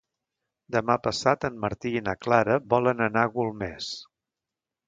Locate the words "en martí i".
1.51-2.03